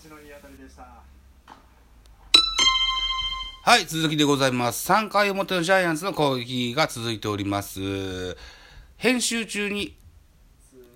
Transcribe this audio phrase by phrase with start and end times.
[0.00, 0.86] ちのいい当たりでした
[3.62, 4.90] はい、続きでございます。
[4.90, 8.34] 3回表のジャイアンツの攻撃が続いております。
[8.96, 9.94] 編集中に、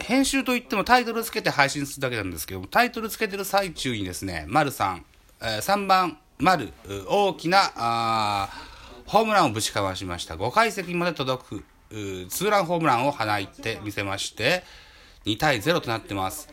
[0.01, 5.05] 編集といってもタイトルつけて配信するだけなんですけども、タイトルつけてる最中にですね、丸さん、
[5.43, 6.73] えー3番、丸、
[7.07, 10.36] 大きな、あーホームランをぶちかましました。
[10.36, 14.64] 5階席まで届く、ツーランホームランを放ってみせまして、
[15.27, 16.48] 2対0となってます。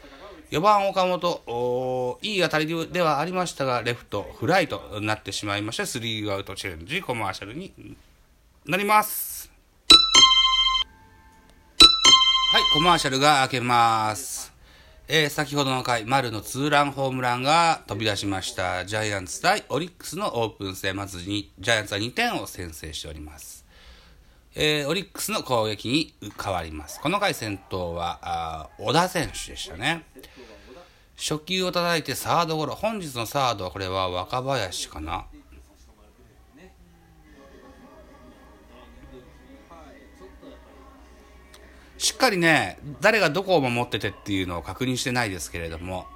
[0.51, 7.95] 4番岡本、いい当たりではありましたが、レフトフライとなってしまいまして、スリーアウトチェンジ、コマーシャルに
[8.65, 9.49] なります。
[12.51, 14.51] はい、コマーシャルが開けます。
[15.07, 18.85] えー先ほどの回、丸のツーランホームランが飛び出しました。
[18.85, 23.60] ジャイアンツ対オリックスのオープン戦、まずに、ジャイアンツは2点を先制しております。
[24.53, 26.99] えーオリックスの攻撃に変わります。
[26.99, 30.05] この回先頭は、あ小田選手でしたね。
[31.17, 32.75] 初球を叩いてサードゴロ。
[32.75, 35.25] 本日のサードはこれは若林かな。
[41.97, 46.07] しっかりね、誰がどこを守っててっていうのを確認してないですけれども、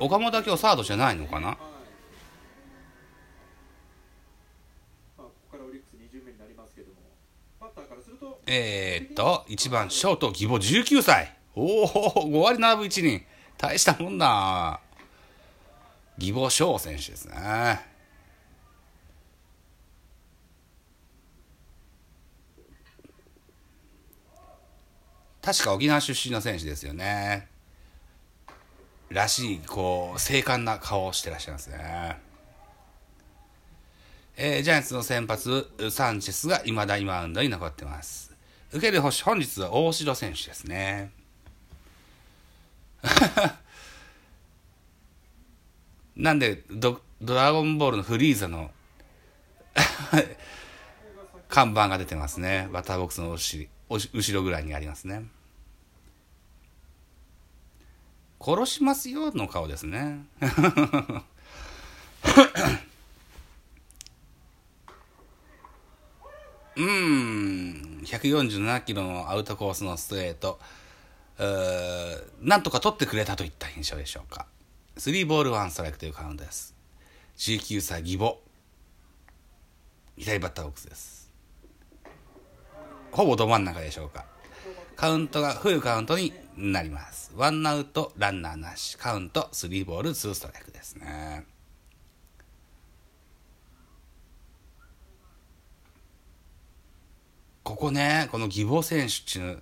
[0.00, 1.56] 岡本は今日サードじゃないのかなま
[5.18, 6.96] あここからオリックス2巡目になりますけども
[7.60, 11.34] バッターからするとえー、っと、1番ショート、義母19歳。
[11.54, 11.86] おお、
[12.30, 13.24] 5割7分1厘。
[13.56, 14.78] 大したもんだ。
[16.18, 17.80] 義母翔選手ですね。
[25.40, 27.48] 確か沖縄出身の選手ですよね。
[29.08, 32.18] らしい、こう、精悍な顔をしてらっしゃいますね。
[34.36, 38.31] えージャイアンツの先発、サンチェスが未だにマウンドに残ってます。
[38.72, 41.12] 受ける星、本日は大城選手ですね。
[46.16, 48.70] なんでド、ドラゴンボールのフリーザの
[51.48, 52.68] 看板が出てますね。
[52.72, 55.26] バッターボックスの後ろおし後ろぐらいにありますね。
[58.40, 60.24] 殺しますよの顔ですね。
[66.74, 67.51] うん、
[68.12, 70.60] 147キロのアウトコースのストレート、
[72.42, 74.46] なんとか取ってくれたといった印象でしょうか。
[74.96, 76.74] 3ボール1ストライクというカウントです。
[77.38, 78.36] 19歳義母。
[80.18, 81.32] 左バッターボックスです。
[83.12, 84.26] ほぼど真ん中でしょうか。
[84.94, 87.32] カウントがフルカウントになります。
[87.34, 88.98] ワンアウト、ランナーなし。
[88.98, 91.46] カウント、3ボール2ストライクですね。
[97.72, 99.60] ここね、この義母選手っていうの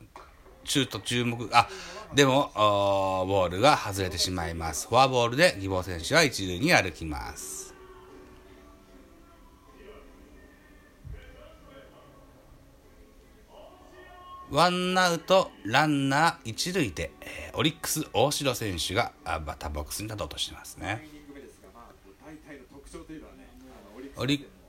[0.64, 1.68] 中途注目、あ、
[2.12, 4.88] でも、ボールが外れてしまいます。
[4.88, 7.72] フォアボールで義母選手は一塁に歩きます。
[14.50, 21.06] ワンアウト、ランナー一塁で、えーオリックス大城選手があバッターボックスに立とうとしてますね。
[24.16, 24.59] オリッ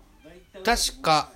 [0.64, 1.32] 確か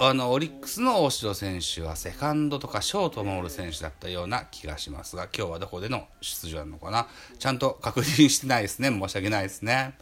[0.00, 7.06] あのオリックスの大城選手はセカンドとかショートを守る選手だったような気がしますが今日はどこでの出場なのかな？
[7.38, 8.88] ちゃんと確認してないですね。
[8.90, 9.94] 申し訳ないですね。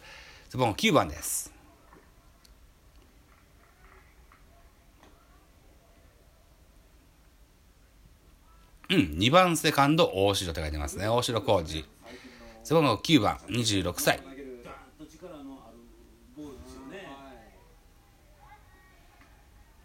[0.49, 1.53] ズボン9番です。
[8.91, 11.09] うん2番セカンド大城って書いてますね。
[11.09, 11.84] 大城浩二。
[12.65, 15.78] ズボン9番26歳投げるガーッと力のある
[16.37, 17.09] ボールですよね。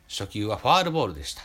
[0.08, 1.44] 初球はファールボールでした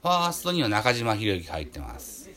[0.00, 2.30] ファーストには中島博之入ってます。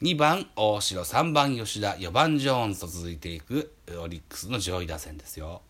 [0.00, 5.60] 2番大城3番吉田4番ジョーンズと続いていくオリックスの上位打線ですよ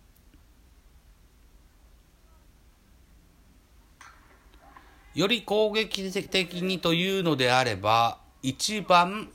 [5.15, 9.31] より攻撃的にというのであれば1番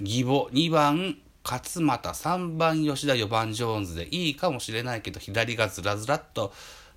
[0.00, 1.16] 義母2番
[1.48, 6.52] 勝俣3番吉田4番ジョーンズでいいかもしれないけど左がずらずらっと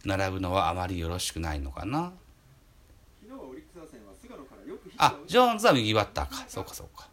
[0.06, 2.12] 並ぶのはあまりよろしくないのかな
[5.02, 7.08] あジョーンズは右バッターかそうかそうか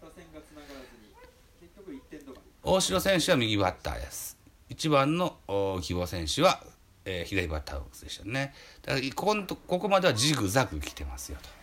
[0.00, 1.12] 打線がつながらずに
[1.60, 4.38] 結局1点止まり大城選手は右バッターです。
[4.70, 6.62] 1番のお義母選手は、
[7.04, 8.54] えー左バッターボックスでしたね。
[8.82, 11.57] だからここここまではジグザグ来てますよと。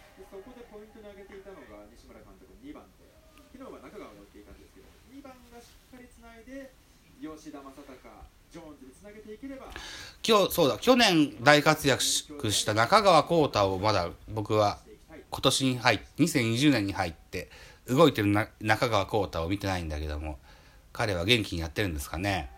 [10.28, 12.02] 今日、そうだ、去年大活躍
[12.52, 14.80] した中川幸太をまだ僕は
[15.30, 17.50] 今年に入って、2020年に入って、
[17.88, 20.40] 動いてるな中川幸太を見てないんだけども、
[20.92, 22.50] 彼は元気にやってるんですかね。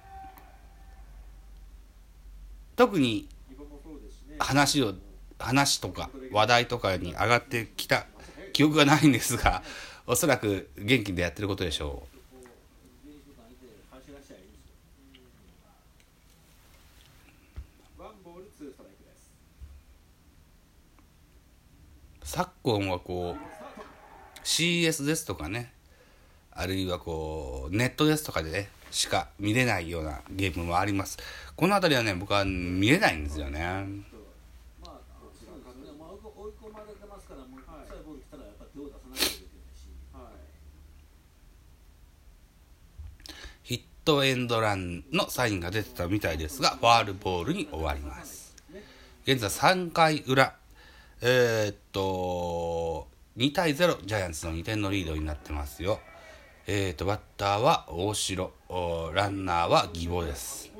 [2.75, 3.27] 特に
[4.39, 4.93] 話を、
[5.39, 8.05] 話とか話題とかに上がってきた
[8.53, 9.63] 記憶がないんですが、
[10.05, 12.17] おそらく元気でやってることでしょう。
[13.07, 14.69] 練習会で走らせたらいいです
[15.57, 15.63] よ
[17.97, 19.31] ワンボールツーストライクです
[22.27, 25.71] 昨今はこう、CS ですとかね、
[26.51, 31.17] あるいはこう、ネットですとかでね、しか見れないようなゲームもあります。
[31.55, 33.85] この辺りはね、僕は見れないんですよね。
[43.63, 48.53] ヒットエンドランのサインが出てたみたいですが、ファールボールに終わります。
[49.25, 50.57] 現在3回裏、
[51.19, 55.99] えーっと、2対0、ジャイアンツの2点のリードになってますよ。
[56.67, 60.71] えーっと、バッターは大城、おランナーは義母です。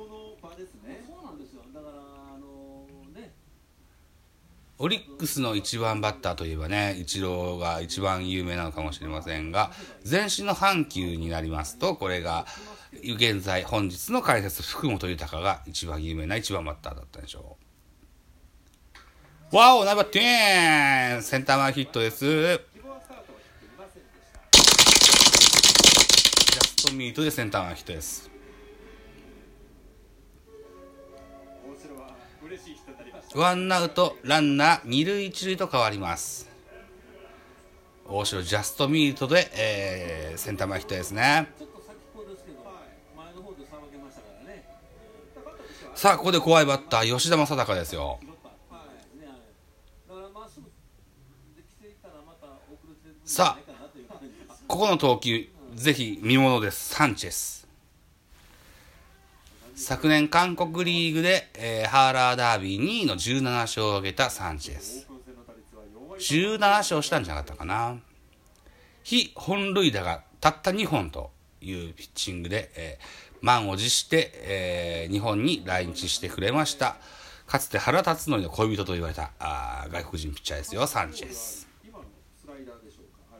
[4.80, 9.72] オリックスの1番バッターといえばね、イチローが一番有名なのかもしれませんが、
[10.08, 12.46] 前身の阪急になりますと、これが、
[13.02, 17.67] 現在、本日の解説、福本豊が一番有名な1番バッターだったんでしょう。
[19.50, 22.24] わお、ナバティーンセンター前ヒットです。
[22.24, 22.60] ジャ
[26.64, 28.30] ストミートでセンター前ヒットです。
[33.34, 36.48] ワンアウト、ランナー、二塁一塁と変わります。
[38.06, 41.12] 大城ジャストミートで、えー、センター前ヒットです。
[41.12, 41.48] ね
[45.94, 48.18] さあ、ここで怖いバッター、吉田正尚ですよ。
[48.22, 49.26] 拾ったはいね
[50.08, 50.66] だからまっすぐ
[51.56, 53.72] で来ていったらまた遅れてるんじさあ
[54.66, 56.94] ここの投球、ぜひ見ものです。
[56.94, 57.68] サンチェス。
[59.76, 65.06] 昨年韓国リーグで、えーハーラーダービー2位の17勝を挙げたサンチェス。
[66.18, 67.98] 17勝したんじゃなかったかな。
[69.02, 71.30] 非本塁打がたった2本と
[71.60, 76.96] いうピッチングで、えー満を持して、えー日本に来日してくれました。
[77.46, 81.68] かつて原辰徳の恋人と言われたあ外国人ピッチャーですよ、サンチェス。
[81.86, 82.04] 今の
[82.38, 83.38] スライダーでしょうかあ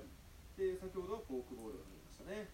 [0.59, 2.49] りで先ほどはフォークボールが入りましたね。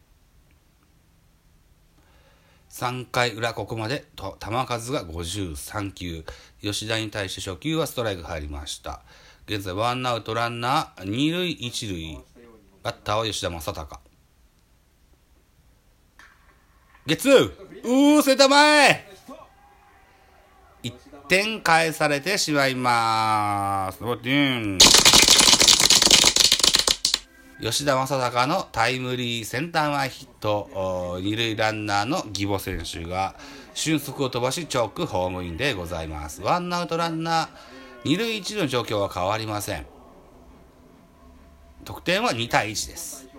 [2.69, 6.25] 3回裏ここまでと球数が53球。
[6.61, 9.03] 吉田に対して初球はストライク入りました。
[9.47, 12.19] 現在ワンアウトランナー二塁一塁。
[12.83, 14.01] バッターは吉田正尚。
[17.07, 17.53] ゲッツー!
[17.85, 19.09] うーセンター前
[20.83, 20.93] !1
[21.29, 24.03] 点返されてしまいます。
[27.65, 31.19] 吉田正尚のタイムリーセンター前ヒット。
[31.23, 33.37] 二塁ランナーの義母選手が
[33.73, 36.43] 俊足を飛ばし直ホームインでございます。
[36.43, 37.49] ワンアウトランナー。
[38.05, 39.87] 二塁一塁の状況は変わりません。
[41.87, 43.31] 得点は2対1です。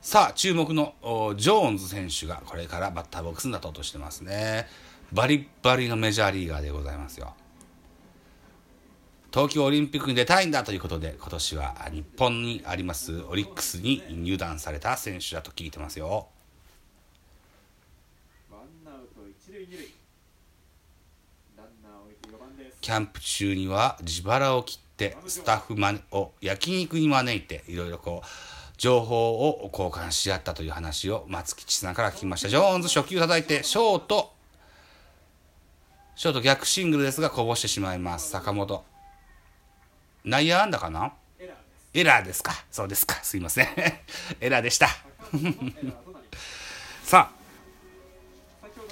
[0.00, 0.94] さあ注目の
[1.36, 4.66] ジョーンズ選手がこれからバッターボックスに立とうとしてますね。
[5.12, 7.34] バリバリのメジャーリーガーでございますよ。
[9.34, 16.28] 東京オリンピックに出たいんだということで今年は日本にありますオリックスに入団された選手だと聞いてますよ。
[18.48, 19.94] ワンアウト一塁二塁。
[21.56, 22.78] ランナーを置いて4番です。
[22.80, 28.26] キャンプ中には自腹を切ってスタッフマネを焼肉に招いていろいろこう
[28.76, 32.48] 情報を交換し合ったという話を松吉さんから聞きました。
[32.48, 34.32] ジョーンズ初球叩いてショート。
[36.14, 38.30] ショート逆シングルですがこぼしてしまいます。
[38.30, 38.84] 坂本
[40.24, 41.12] 内野安打かな？
[41.38, 41.62] エラーで
[41.92, 41.94] す。
[41.94, 42.52] エラーですか。
[42.70, 43.16] そうですか。
[43.22, 43.68] すいません。
[44.40, 44.88] エラーでした。
[47.04, 47.34] さあ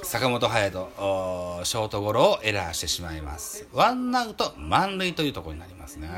[0.05, 0.91] 坂本勇人
[1.65, 3.67] ショートゴロをエラーしてしまいます。
[3.73, 6.11] ワンアウト満塁というところになりますね。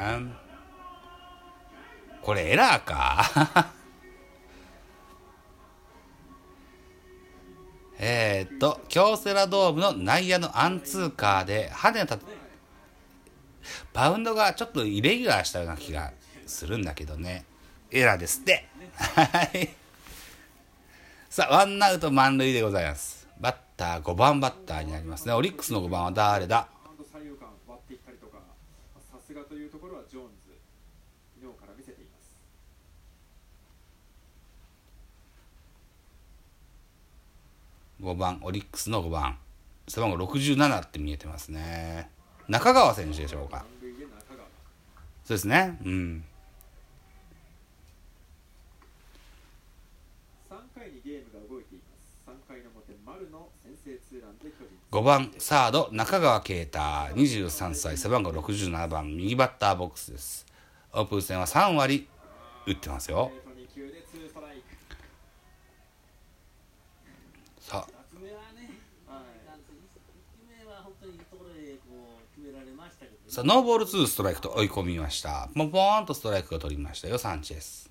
[2.23, 3.71] これエラーか？
[7.99, 12.19] えーっと京セラドームの内野のアンツーカーで跳ねた
[13.95, 16.13] バウンドがちょっとイレギュラーしたような気が
[16.47, 17.45] するんだけどね
[17.91, 19.23] エラーですっては
[19.55, 19.69] い
[21.31, 23.27] さあ、ワンアウト満塁でございます。
[23.41, 25.35] バッター、5番バッターになりますね。
[25.35, 26.69] オリックスの5番は誰だ？
[26.85, 28.39] ハンド左右間割っていったりとか
[29.13, 30.53] さすがというところはジョーンズ
[31.41, 32.39] 昨日から見せています
[38.01, 39.39] 5番、オリックスの5番、
[39.89, 42.11] 背番号67って見えてますね。
[42.47, 43.65] 中川選手でしょうか。
[45.25, 45.79] そうですね。
[45.83, 46.25] うん。
[50.51, 60.47] 3回にゲームが動いています3回の表丸の先制ツーランで巨人5番、サード、中川圭太、23歳、背番号67番、右バッターボックスです。
[60.93, 62.07] オープン戦は3割
[62.67, 63.33] 打ってますよ。
[63.35, 64.63] ストレート2球でツーストライク
[67.61, 68.77] さあ、2つ目はね、
[69.09, 69.77] はいなんせ1
[70.37, 75.49] 球目は本当にいいところでこう決められましたけど、ね、さあノーボール2ストライクと追い込みました。
[75.57, 77.91] ポンポーンとストライクが取りましたよ、サンチェス。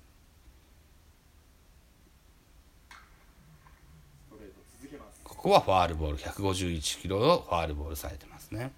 [4.30, 8.72] トレート続けますここはファールボール、151キロをファールボールされてますね。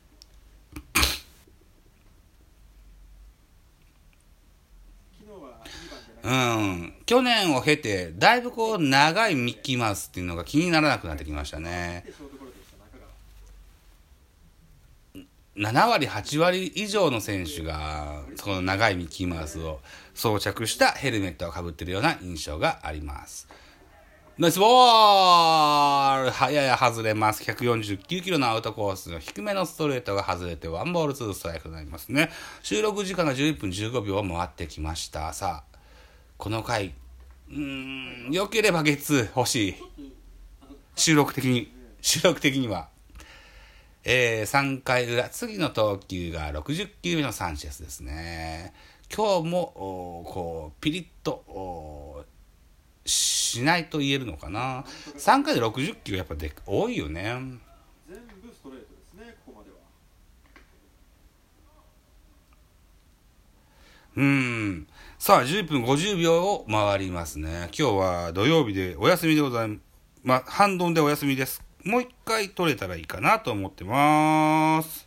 [6.25, 6.95] うん。
[7.07, 12.03] 去年を経て、だいぶこう、長いミッキーマウスっていうのが気にならなくなってきましたね。
[12.07, 13.13] ショートゴロでした中川
[15.57, 19.81] 7割、8割以上の選手が、その長いミッキーマウスを
[20.15, 23.49] 装着したヘルメットをかぶってるような印象があります。
[24.37, 27.43] ナイスボールはやや外れます。
[27.43, 32.29] 149キロのアウトコースの低めのストレートが外れて、ワンボールツーストライクになりますね。
[32.63, 35.33] 収録時間が11分15秒を回ってきました。
[35.33, 35.79] さあ、
[36.37, 36.93] この回、
[37.49, 39.75] うーん、良ければ月欲しい。
[40.97, 41.73] 収録的に、
[42.03, 42.95] 収録的には。
[44.09, 48.73] えー、3回裏、次の投球が60球目のサンチェスですね。
[49.13, 52.25] 今日も、こう、ピリッと、
[53.05, 54.85] しないと言えるのかな。
[55.17, 57.23] 3回で60球やっぱで多いよね。
[58.09, 59.77] 全部ストレートですねここまでは
[64.19, 64.87] うん。
[65.19, 67.71] さあ、10分50秒を回りますね。
[67.77, 69.81] 今日は土曜日でお休みでございます。
[70.23, 71.66] まあ、半ドンでお休みです。
[71.87, 75.06] もう一回撮れたらいいかなと思ってます。